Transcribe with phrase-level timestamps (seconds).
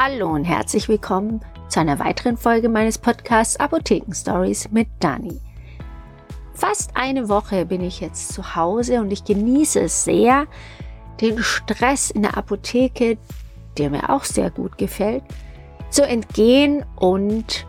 [0.00, 5.40] Hallo und herzlich willkommen zu einer weiteren Folge meines Podcasts Apotheken Stories mit Dani.
[6.54, 10.46] Fast eine Woche bin ich jetzt zu Hause und ich genieße es sehr,
[11.20, 13.18] den Stress in der Apotheke,
[13.76, 15.24] der mir auch sehr gut gefällt,
[15.90, 17.66] zu entgehen und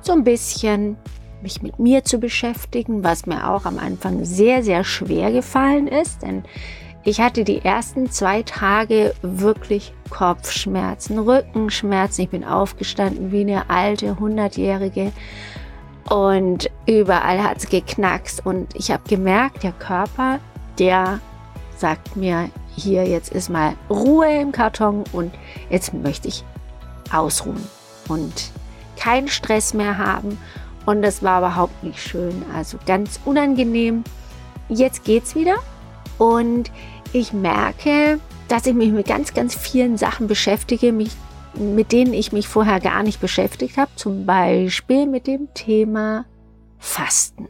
[0.00, 0.96] so ein bisschen
[1.42, 6.22] mich mit mir zu beschäftigen, was mir auch am Anfang sehr, sehr schwer gefallen ist,
[6.22, 6.44] denn
[7.04, 12.24] ich hatte die ersten zwei Tage wirklich Kopfschmerzen, Rückenschmerzen.
[12.24, 15.12] Ich bin aufgestanden wie eine alte, hundertjährige.
[16.08, 18.46] Und überall hat es geknackst.
[18.46, 20.38] Und ich habe gemerkt, der Körper,
[20.78, 21.20] der
[21.76, 25.32] sagt mir, hier, jetzt ist mal Ruhe im Karton und
[25.68, 26.44] jetzt möchte ich
[27.12, 27.62] ausruhen
[28.08, 28.50] und
[28.96, 30.38] keinen Stress mehr haben.
[30.86, 32.44] Und das war überhaupt nicht schön.
[32.54, 34.04] Also ganz unangenehm.
[34.68, 35.56] Jetzt geht's wieder.
[36.18, 36.70] Und
[37.14, 41.12] ich merke, dass ich mich mit ganz, ganz vielen Sachen beschäftige, mich,
[41.54, 43.90] mit denen ich mich vorher gar nicht beschäftigt habe.
[43.94, 46.26] Zum Beispiel mit dem Thema
[46.78, 47.48] Fasten.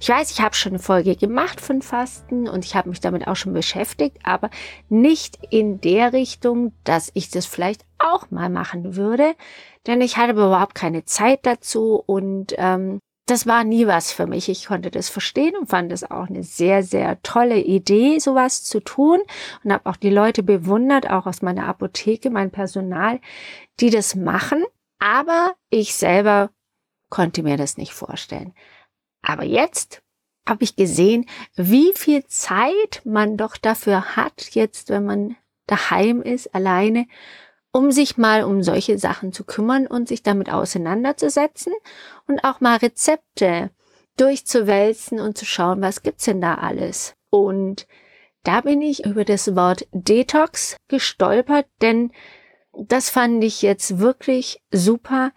[0.00, 3.26] Ich weiß, ich habe schon eine Folge gemacht von Fasten und ich habe mich damit
[3.26, 4.48] auch schon beschäftigt, aber
[4.88, 9.34] nicht in der Richtung, dass ich das vielleicht auch mal machen würde,
[9.86, 14.48] denn ich hatte überhaupt keine Zeit dazu und ähm, das war nie was für mich.
[14.48, 18.80] Ich konnte das verstehen und fand es auch eine sehr, sehr tolle Idee, sowas zu
[18.80, 19.20] tun
[19.64, 23.20] und habe auch die Leute bewundert, auch aus meiner Apotheke, mein Personal,
[23.80, 24.64] die das machen.
[25.00, 26.50] Aber ich selber
[27.10, 28.54] konnte mir das nicht vorstellen.
[29.22, 30.02] Aber jetzt
[30.48, 36.54] habe ich gesehen, wie viel Zeit man doch dafür hat, jetzt, wenn man daheim ist,
[36.54, 37.08] alleine
[37.76, 41.74] um sich mal um solche Sachen zu kümmern und sich damit auseinanderzusetzen
[42.26, 43.70] und auch mal Rezepte
[44.16, 47.14] durchzuwälzen und zu schauen, was gibt's denn da alles.
[47.28, 47.86] Und
[48.44, 52.12] da bin ich über das Wort Detox gestolpert, denn
[52.72, 55.32] das fand ich jetzt wirklich super,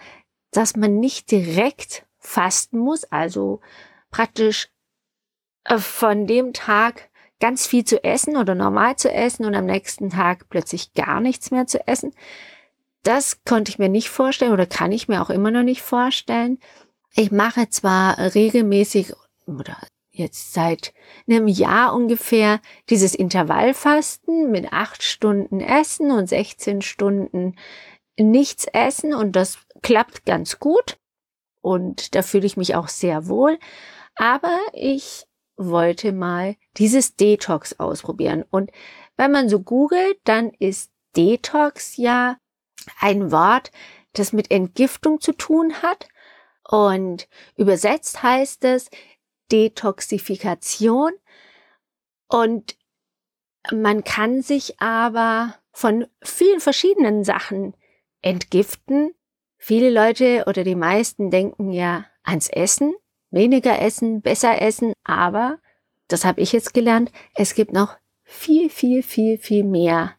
[0.51, 3.59] dass man nicht direkt fasten muss, also
[4.11, 4.69] praktisch
[5.65, 7.08] äh, von dem Tag
[7.39, 11.51] ganz viel zu essen oder normal zu essen und am nächsten Tag plötzlich gar nichts
[11.51, 12.13] mehr zu essen.
[13.03, 16.59] Das konnte ich mir nicht vorstellen oder kann ich mir auch immer noch nicht vorstellen.
[17.15, 19.13] Ich mache zwar regelmäßig
[19.47, 19.77] oder
[20.11, 20.93] jetzt seit
[21.27, 27.55] einem Jahr ungefähr dieses Intervallfasten mit acht Stunden Essen und 16 Stunden
[28.17, 30.97] nichts essen und das klappt ganz gut
[31.61, 33.57] und da fühle ich mich auch sehr wohl.
[34.15, 35.25] Aber ich
[35.59, 38.43] wollte mal dieses Detox ausprobieren.
[38.49, 38.71] Und
[39.17, 42.37] wenn man so googelt, dann ist Detox ja
[42.99, 43.71] ein Wort,
[44.13, 46.07] das mit Entgiftung zu tun hat.
[46.63, 47.27] Und
[47.57, 48.89] übersetzt heißt es
[49.51, 51.11] Detoxifikation.
[52.27, 52.77] Und
[53.71, 57.75] man kann sich aber von vielen verschiedenen Sachen
[58.21, 59.13] entgiften.
[59.57, 62.93] Viele Leute oder die meisten denken ja ans Essen
[63.31, 65.59] weniger essen, besser essen, aber,
[66.07, 70.15] das habe ich jetzt gelernt, es gibt noch viel, viel, viel, viel mehr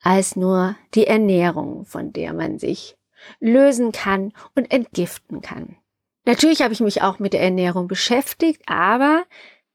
[0.00, 2.96] als nur die Ernährung, von der man sich
[3.38, 5.76] lösen kann und entgiften kann.
[6.24, 9.24] Natürlich habe ich mich auch mit der Ernährung beschäftigt, aber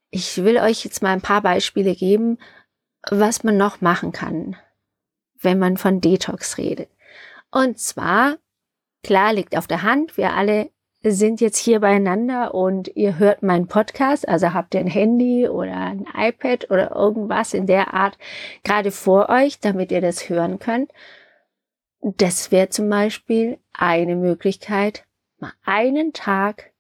[0.10, 2.38] ich will euch jetzt mal ein paar Beispiele geben,
[3.10, 4.56] was man noch machen kann,
[5.36, 6.90] wenn man von Detox redet.
[7.52, 8.38] Und zwar,
[9.04, 10.70] klar liegt auf der Hand, wir alle
[11.12, 15.76] sind jetzt hier beieinander und ihr hört meinen Podcast, also habt ihr ein Handy oder
[15.76, 18.18] ein iPad oder irgendwas in der Art
[18.64, 20.92] gerade vor euch, damit ihr das hören könnt.
[22.02, 25.06] Das wäre zum Beispiel eine Möglichkeit,
[25.40, 26.72] mal einen Tag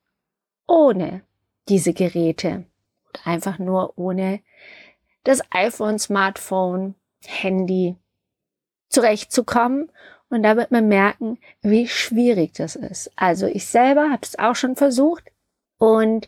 [0.67, 1.21] ohne
[1.69, 2.65] diese Geräte
[3.23, 4.41] einfach nur ohne
[5.23, 6.95] das iPhone, Smartphone,
[7.25, 7.95] Handy
[8.89, 9.91] zurechtzukommen
[10.29, 13.11] und da wird man merken, wie schwierig das ist.
[13.15, 15.23] Also ich selber habe es auch schon versucht
[15.77, 16.27] und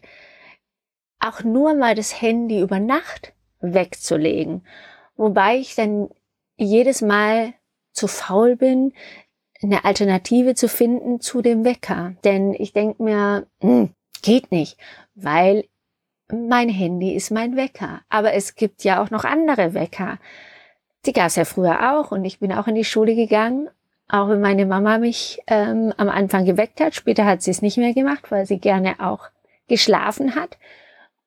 [1.19, 4.65] auch nur mal das Handy über Nacht wegzulegen.
[5.18, 6.09] Wobei ich dann
[6.56, 7.53] jedes Mal
[7.91, 8.94] zu faul bin,
[9.62, 12.13] eine Alternative zu finden zu dem Wecker.
[12.24, 13.89] Denn ich denke mir, hm,
[14.21, 14.77] geht nicht,
[15.15, 15.65] weil
[16.31, 18.01] mein Handy ist mein Wecker.
[18.07, 20.19] Aber es gibt ja auch noch andere Wecker.
[21.06, 23.69] Die gab es ja früher auch und ich bin auch in die Schule gegangen
[24.09, 27.77] auch wenn meine Mama mich ähm, am Anfang geweckt hat, später hat sie es nicht
[27.77, 29.29] mehr gemacht, weil sie gerne auch
[29.67, 30.57] geschlafen hat.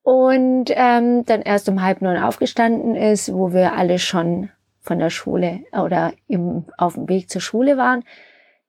[0.02, 4.50] Und ähm, dann erst um halb neun aufgestanden ist, wo wir alle schon
[4.80, 8.02] von der Schule oder im, auf dem Weg zur Schule waren.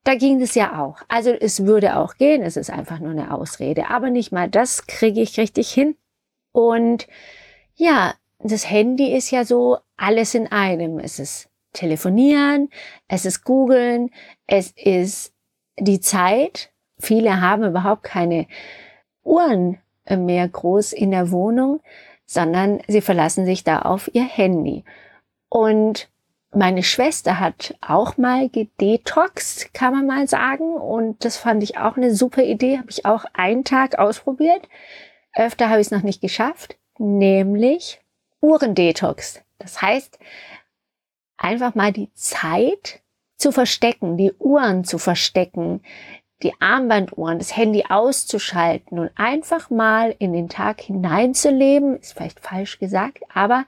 [0.04, 0.98] Da ging es ja auch.
[1.08, 3.90] Also es würde auch gehen, es ist einfach nur eine Ausrede.
[3.90, 5.96] Aber nicht mal das kriege ich richtig hin.
[6.52, 7.08] Und
[7.74, 11.00] ja, das Handy ist ja so alles in einem.
[11.00, 12.70] Es ist Telefonieren,
[13.08, 14.12] es ist Googlen,
[14.48, 15.34] es ist
[15.80, 16.72] die Zeit.
[17.00, 18.48] Viele haben überhaupt keine
[19.24, 19.80] Uhren
[20.10, 21.82] mehr groß in der Wohnung,
[22.26, 24.84] sondern sie verlassen sich da auf ihr Handy.
[25.50, 26.10] Und
[26.56, 30.76] meine Schwester hat auch mal gedetoxt, kann man mal sagen.
[30.76, 32.78] Und das fand ich auch eine super Idee.
[32.78, 34.68] Habe ich auch einen Tag ausprobiert.
[35.36, 36.78] Öfter habe ich es noch nicht geschafft.
[37.00, 38.02] Nämlich
[38.42, 39.42] Uhrendetox.
[39.58, 40.20] Das heißt,
[41.44, 43.02] einfach mal die Zeit
[43.38, 45.82] zu verstecken, die Uhren zu verstecken,
[46.42, 52.80] die Armbanduhren, das Handy auszuschalten und einfach mal in den Tag hineinzuleben, ist vielleicht falsch
[52.80, 53.66] gesagt, aber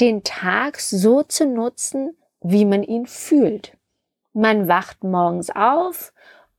[0.00, 3.76] den Tag so zu nutzen, wie man ihn fühlt.
[4.32, 6.12] Man wacht morgens auf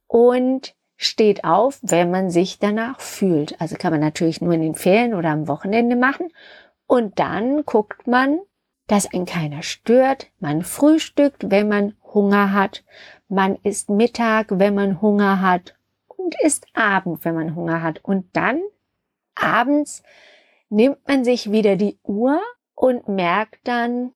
[0.07, 3.59] und steht auf, wenn man sich danach fühlt.
[3.61, 6.29] Also kann man natürlich nur in den Ferien oder am Wochenende machen.
[6.88, 8.39] Und dann guckt man,
[8.87, 10.27] dass ein keiner stört.
[10.39, 12.83] Man frühstückt, wenn man Hunger hat.
[13.27, 15.75] Man isst Mittag, wenn man Hunger hat.
[16.07, 18.03] Und isst Abend, wenn man Hunger hat.
[18.03, 18.61] Und dann
[19.35, 20.03] abends
[20.69, 22.41] nimmt man sich wieder die Uhr
[22.75, 24.13] und merkt dann,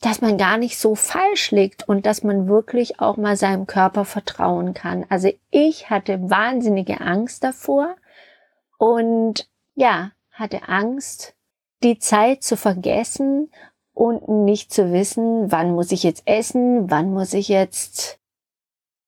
[0.00, 4.04] dass man gar nicht so falsch liegt und dass man wirklich auch mal seinem Körper
[4.04, 5.04] vertrauen kann.
[5.08, 7.96] Also ich hatte wahnsinnige Angst davor
[8.78, 11.34] und ja, hatte Angst,
[11.82, 13.50] die Zeit zu vergessen
[13.98, 18.18] und nicht zu wissen, wann muss ich jetzt essen, wann muss ich jetzt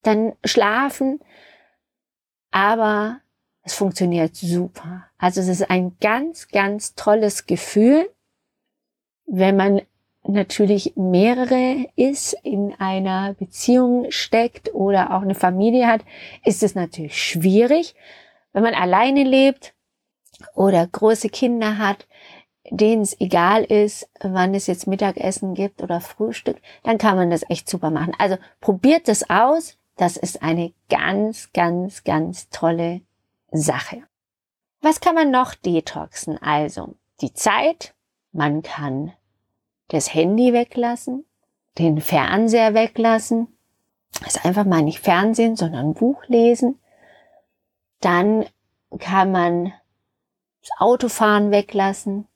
[0.02, 1.20] dann schlafen.
[2.50, 3.20] Aber
[3.62, 5.06] es funktioniert super.
[5.18, 8.08] Also es ist ein ganz, ganz tolles Gefühl
[9.30, 9.82] wenn man
[10.24, 16.02] natürlich mehrere ist, in einer Beziehung steckt oder auch eine Familie hat,
[16.44, 17.94] ist es natürlich schwierig.
[18.52, 19.72] Wenn man alleine lebt
[20.54, 22.06] oder große Kinder hat,
[22.70, 27.48] denen es egal ist, wann es jetzt Mittagessen gibt oder Frühstück, dann kann man das
[27.48, 28.14] echt super machen.
[28.18, 29.76] Also probiert es aus.
[29.96, 33.02] Das ist eine ganz, ganz, ganz tolle
[33.50, 34.02] Sache.
[34.80, 36.38] Was kann man noch detoxen?
[36.40, 37.94] Also die Zeit.
[38.32, 39.12] Man kann
[39.88, 41.24] das Handy weglassen,
[41.78, 43.48] den Fernseher weglassen,
[44.24, 46.78] also einfach mal nicht Fernsehen, sondern Buch lesen.
[48.00, 48.46] Dann
[49.00, 49.72] kann man
[50.60, 52.28] das Autofahren weglassen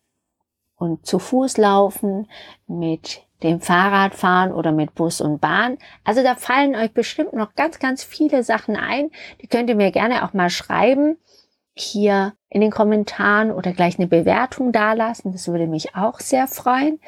[0.77, 2.29] und zu Fuß laufen,
[2.67, 5.79] mit dem Fahrrad fahren oder mit Bus und Bahn.
[6.03, 9.11] Also da fallen euch bestimmt noch ganz, ganz viele Sachen ein.
[9.43, 11.19] Die könnt ihr mir gerne auch mal schreiben
[11.75, 15.33] hier in den Kommentaren oder gleich eine Bewertung dalassen.
[15.33, 17.01] Das würde mich auch sehr freuen.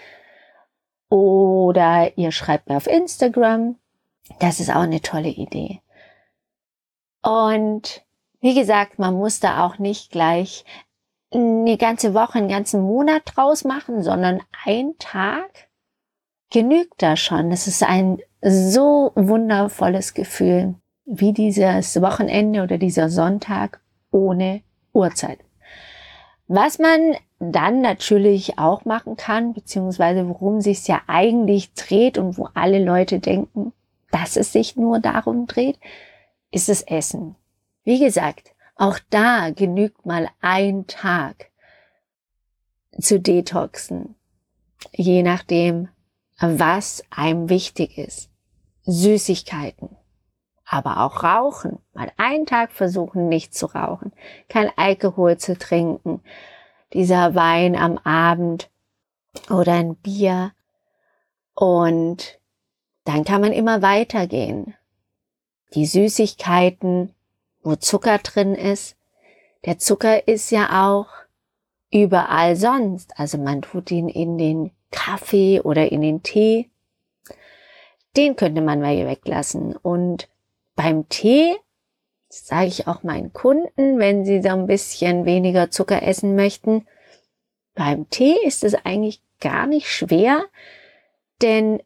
[1.09, 3.77] Oder ihr schreibt mir auf Instagram.
[4.41, 5.81] Das ist auch eine tolle Idee.
[7.23, 8.05] Und
[8.41, 10.65] wie gesagt, man muss da auch nicht gleich
[11.37, 15.69] eine ganze Woche, einen ganzen Monat draus machen, sondern ein Tag
[16.51, 17.51] genügt da schon.
[17.51, 20.75] Das ist ein so wundervolles Gefühl
[21.05, 23.81] wie dieses Wochenende oder dieser Sonntag
[24.11, 24.63] ohne
[24.93, 25.39] Uhrzeit.
[26.49, 32.39] Was man dann natürlich auch machen kann, beziehungsweise worum sich es ja eigentlich dreht und
[32.39, 33.73] wo alle Leute denken,
[34.11, 35.79] dass es sich nur darum dreht,
[36.51, 37.37] ist das Essen.
[37.85, 41.51] Wie gesagt, auch da genügt mal ein Tag
[43.01, 44.15] zu detoxen,
[44.93, 45.89] je nachdem,
[46.39, 48.31] was einem wichtig ist.
[48.85, 49.97] Süßigkeiten,
[50.65, 51.79] aber auch Rauchen.
[51.93, 54.13] Mal einen Tag versuchen, nicht zu rauchen,
[54.49, 56.23] kein Alkohol zu trinken,
[56.93, 58.71] dieser Wein am Abend
[59.51, 60.53] oder ein Bier.
[61.55, 62.39] Und
[63.05, 64.75] dann kann man immer weitergehen.
[65.75, 67.16] Die Süßigkeiten,
[67.67, 68.97] wo Zucker drin ist.
[69.65, 71.09] Der Zucker ist ja auch
[71.91, 73.13] überall sonst.
[73.17, 76.71] Also man tut ihn in den Kaffee oder in den Tee.
[78.17, 79.77] Den könnte man mal hier weglassen.
[79.77, 80.29] Und
[80.77, 81.57] beim Tee
[82.29, 86.87] sage ich auch meinen Kunden, wenn sie so ein bisschen weniger Zucker essen möchten.
[87.75, 90.45] Beim Tee ist es eigentlich gar nicht schwer,
[91.43, 91.83] denn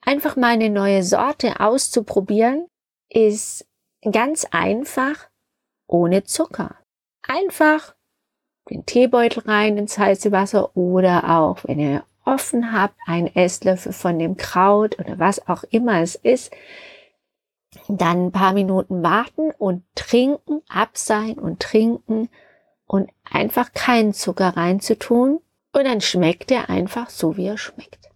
[0.00, 2.68] einfach mal eine neue Sorte auszuprobieren
[3.08, 3.66] ist
[4.10, 5.28] ganz einfach
[5.86, 6.76] ohne Zucker.
[7.22, 7.94] Einfach
[8.70, 14.18] den Teebeutel rein ins heiße Wasser oder auch, wenn ihr offen habt, einen Esslöffel von
[14.18, 16.52] dem Kraut oder was auch immer es ist,
[17.88, 22.28] dann ein paar Minuten warten und trinken, ab sein und trinken
[22.86, 25.40] und einfach keinen Zucker reinzutun
[25.72, 28.08] und dann schmeckt er einfach so, wie er schmeckt.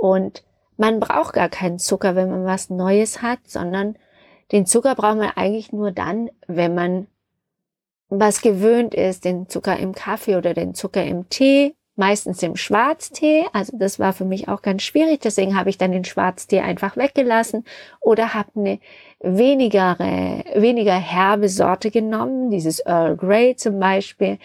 [0.00, 0.44] Und
[0.76, 3.96] man braucht gar keinen Zucker, wenn man was Neues hat, sondern
[4.52, 7.06] den Zucker braucht man eigentlich nur dann, wenn man
[8.08, 13.44] was gewöhnt ist, den Zucker im Kaffee oder den Zucker im Tee, meistens im Schwarztee.
[13.52, 15.20] Also das war für mich auch ganz schwierig.
[15.20, 17.64] Deswegen habe ich dann den Schwarztee einfach weggelassen
[18.00, 18.78] oder habe eine
[19.20, 22.50] weniger, weniger herbe Sorte genommen.
[22.50, 24.38] Dieses Earl Grey zum Beispiel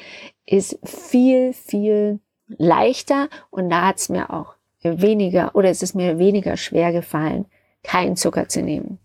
[0.46, 6.20] ist viel, viel leichter und da hat es mir auch weniger oder es ist mir
[6.20, 7.46] weniger schwer gefallen,
[7.84, 9.00] keinen Zucker zu nehmen.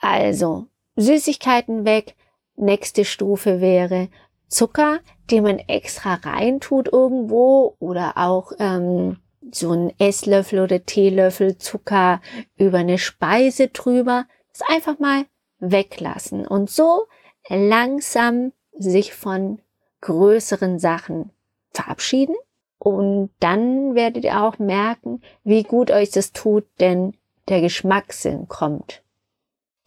[0.00, 0.66] Also
[0.96, 2.16] Süßigkeiten weg.
[2.56, 4.08] Nächste Stufe wäre
[4.48, 4.98] Zucker,
[5.30, 9.18] den man extra reintut irgendwo oder auch ähm,
[9.52, 12.20] so ein Esslöffel oder Teelöffel Zucker
[12.56, 14.26] über eine Speise drüber.
[14.52, 15.24] Das einfach mal
[15.58, 17.06] weglassen und so
[17.48, 19.60] langsam sich von
[20.00, 21.30] größeren Sachen
[21.72, 22.34] verabschieden.
[22.78, 27.14] Und dann werdet ihr auch merken, wie gut euch das tut, denn
[27.48, 29.02] der Geschmackssinn kommt.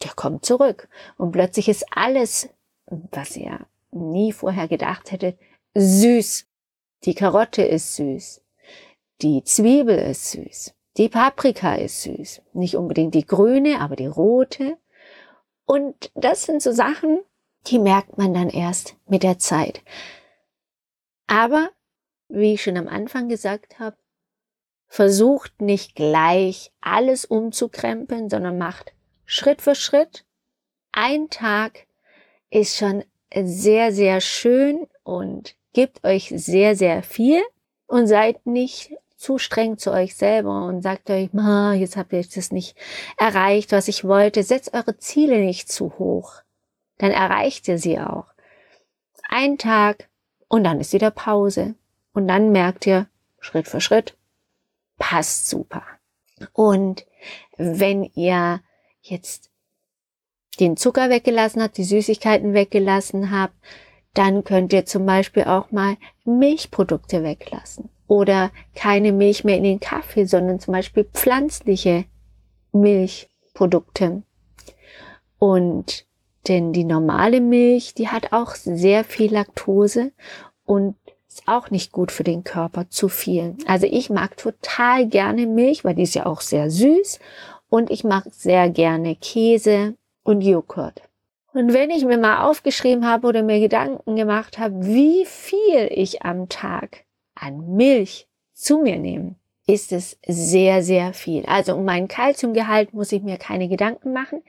[0.03, 0.89] Der kommt zurück.
[1.17, 2.49] Und plötzlich ist alles,
[2.87, 5.37] was ihr nie vorher gedacht hättet,
[5.75, 6.45] süß.
[7.03, 8.41] Die Karotte ist süß.
[9.21, 10.73] Die Zwiebel ist süß.
[10.97, 12.41] Die Paprika ist süß.
[12.53, 14.77] Nicht unbedingt die grüne, aber die rote.
[15.65, 17.19] Und das sind so Sachen,
[17.67, 19.81] die merkt man dann erst mit der Zeit.
[21.27, 21.69] Aber,
[22.27, 23.97] wie ich schon am Anfang gesagt habe,
[24.87, 28.93] versucht nicht gleich alles umzukrempeln, sondern macht
[29.25, 30.25] Schritt für Schritt.
[30.91, 31.87] Ein Tag
[32.49, 33.03] ist schon
[33.33, 37.41] sehr, sehr schön und gibt euch sehr, sehr viel
[37.87, 41.29] und seid nicht zu streng zu euch selber und sagt euch,
[41.79, 42.75] jetzt habt ihr das nicht
[43.17, 44.43] erreicht, was ich wollte.
[44.43, 46.41] Setzt eure Ziele nicht zu hoch.
[46.97, 48.25] Dann erreicht ihr sie auch.
[49.29, 50.09] Ein Tag
[50.47, 51.75] und dann ist wieder Pause.
[52.13, 53.07] Und dann merkt ihr,
[53.39, 54.15] Schritt für Schritt,
[54.97, 55.83] passt super.
[56.51, 57.05] Und
[57.57, 58.61] wenn ihr
[59.03, 59.49] jetzt
[60.59, 63.55] den Zucker weggelassen habt, die Süßigkeiten weggelassen habt,
[64.13, 69.79] dann könnt ihr zum Beispiel auch mal Milchprodukte weglassen oder keine Milch mehr in den
[69.79, 72.05] Kaffee, sondern zum Beispiel pflanzliche
[72.71, 74.23] Milchprodukte.
[75.39, 76.05] Und
[76.47, 80.11] denn die normale Milch, die hat auch sehr viel Laktose
[80.65, 80.95] und
[81.27, 83.55] ist auch nicht gut für den Körper zu viel.
[83.65, 87.19] Also ich mag total gerne Milch, weil die ist ja auch sehr süß
[87.73, 91.01] und ich mag sehr gerne Käse und Joghurt.
[91.53, 96.21] Und wenn ich mir mal aufgeschrieben habe oder mir Gedanken gemacht habe, wie viel ich
[96.21, 97.03] am Tag
[97.33, 99.33] an Milch zu mir nehme,
[99.65, 101.47] ist es sehr, sehr viel.
[101.47, 104.43] Also um meinen Kalziumgehalt muss ich mir keine Gedanken machen.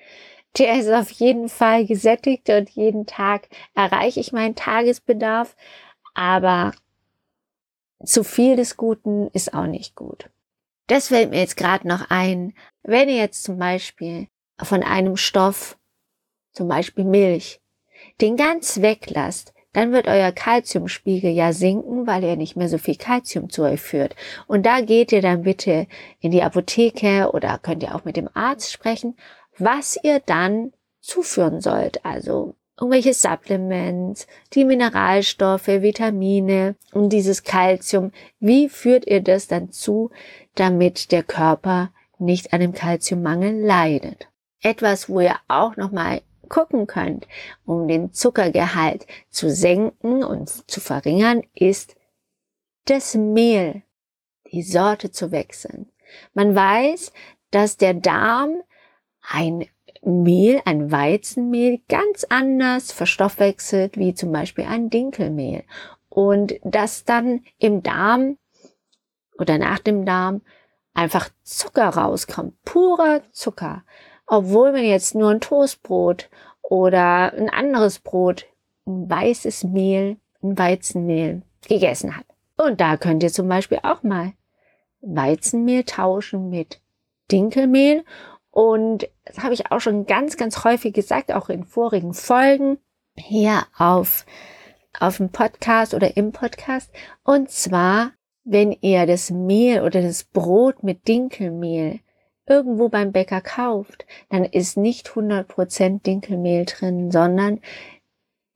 [0.58, 5.56] Der ist auf jeden Fall gesättigt und jeden Tag erreiche ich meinen Tagesbedarf.
[6.12, 6.72] Aber
[8.04, 10.28] zu viel des Guten ist auch nicht gut.
[10.86, 12.54] Das fällt mir jetzt gerade noch ein.
[12.82, 15.78] Wenn ihr jetzt zum Beispiel von einem Stoff,
[16.52, 17.60] zum Beispiel Milch,
[18.20, 22.96] den ganz weglasst, dann wird euer Kalziumspiegel ja sinken, weil ihr nicht mehr so viel
[22.96, 24.14] Kalzium zu euch führt.
[24.46, 25.88] Und da geht ihr dann bitte
[26.20, 29.16] in die Apotheke oder könnt ihr auch mit dem Arzt sprechen,
[29.58, 32.04] was ihr dann zuführen sollt.
[32.04, 38.12] Also irgendwelche Supplements, die Mineralstoffe, Vitamine und dieses Kalzium.
[38.40, 40.10] Wie führt ihr das dann zu,
[40.54, 44.28] damit der Körper nicht an dem Kalziummangel leidet?
[44.60, 47.26] Etwas, wo ihr auch nochmal gucken könnt,
[47.64, 51.96] um den Zuckergehalt zu senken und zu verringern, ist
[52.86, 53.82] das Mehl,
[54.52, 55.90] die Sorte zu wechseln.
[56.32, 57.12] Man weiß,
[57.50, 58.62] dass der Darm
[59.22, 59.66] ein
[60.04, 65.64] Mehl, ein Weizenmehl ganz anders verstoffwechselt wie zum Beispiel ein Dinkelmehl.
[66.08, 68.38] Und dass dann im Darm
[69.38, 70.42] oder nach dem Darm
[70.92, 73.84] einfach Zucker rauskommt, purer Zucker
[74.26, 76.30] obwohl man jetzt nur ein Toastbrot
[76.62, 78.46] oder ein anderes Brot,
[78.86, 82.26] ein weißes Mehl, ein Weizenmehl gegessen hat.
[82.56, 84.32] Und da könnt ihr zum Beispiel auch mal
[85.00, 86.80] Weizenmehl tauschen mit
[87.30, 88.04] Dinkelmehl.
[88.54, 92.78] Und das habe ich auch schon ganz, ganz häufig gesagt, auch in vorigen Folgen
[93.16, 94.24] hier auf,
[95.00, 96.92] auf dem Podcast oder im Podcast.
[97.24, 98.12] Und zwar,
[98.44, 101.98] wenn ihr das Mehl oder das Brot mit Dinkelmehl
[102.46, 107.60] irgendwo beim Bäcker kauft, dann ist nicht 100% Dinkelmehl drin, sondern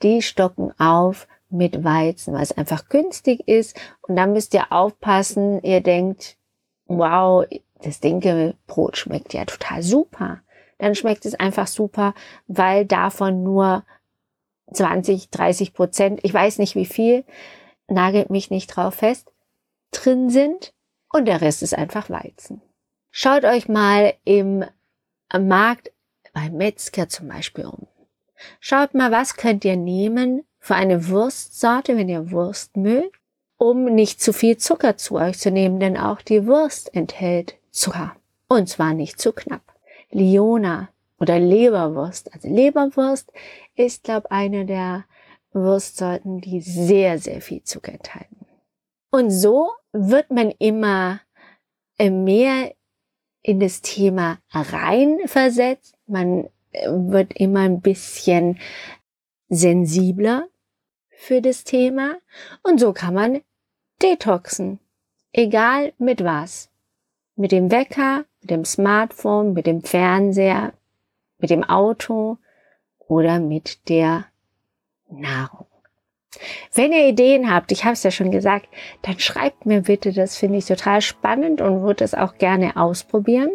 [0.05, 3.77] die stocken auf mit Weizen, weil es einfach günstig ist.
[4.03, 6.37] Und dann müsst ihr aufpassen, ihr denkt,
[6.87, 7.45] wow,
[7.83, 10.43] das Dinkelbrot schmeckt ja total super.
[10.79, 12.15] Dann schmeckt es einfach super,
[12.47, 13.85] weil davon nur
[14.73, 17.25] 20, 30 Prozent, ich weiß nicht wie viel,
[17.89, 19.33] nagelt mich nicht drauf fest,
[19.91, 20.73] drin sind.
[21.11, 22.61] Und der Rest ist einfach Weizen.
[23.11, 24.65] Schaut euch mal im
[25.33, 25.91] Markt
[26.35, 27.87] beim Metzger zum Beispiel um.
[28.61, 33.19] Schaut mal, was könnt ihr nehmen für eine Wurstsorte, wenn ihr Wurst mögt.
[33.59, 38.17] um nicht zu viel Zucker zu euch zu nehmen, denn auch die Wurst enthält Zucker.
[38.49, 39.63] Und zwar nicht zu knapp.
[40.11, 40.89] Liona
[41.21, 42.33] oder Leberwurst.
[42.33, 43.33] Also Leberwurst
[43.75, 45.05] ist, glaube ich, eine der
[45.53, 48.47] Wurstsorten, die sehr, sehr viel Zucker enthalten.
[49.11, 51.21] Und so wird man immer
[51.99, 52.75] mehr
[53.43, 55.97] in das Thema reinversetzt.
[56.07, 58.59] Man äh, wird immer ein bisschen
[59.49, 60.49] sensibler
[61.09, 62.19] für das Thema.
[62.63, 63.41] Und so kann man
[64.03, 64.79] detoxen.
[65.33, 66.71] Egal mit was.
[67.39, 70.73] Mit dem Wecker, mit dem Smartphone, mit dem Fernseher,
[71.39, 72.39] mit dem Auto
[72.99, 74.25] oder mit der
[75.09, 75.69] Nahrung.
[76.75, 78.69] Wenn ihr Ideen habt, ich habe es ja schon gesagt,
[79.03, 83.51] dann schreibt mir bitte, das finde ich total spannend und würde es auch gerne ausprobieren.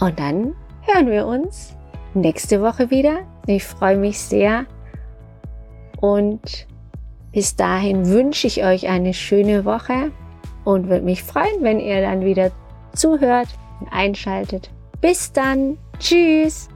[0.00, 1.76] Und dann hören wir uns
[2.14, 3.26] nächste Woche wieder.
[3.46, 4.64] Ich freue mich sehr
[6.00, 6.66] und
[7.32, 10.10] bis dahin wünsche ich euch eine schöne Woche
[10.64, 12.50] und würde mich freuen, wenn ihr dann wieder
[12.94, 13.48] zuhört
[13.80, 14.70] und einschaltet.
[15.00, 15.78] Bis dann.
[15.98, 16.68] Tschüss.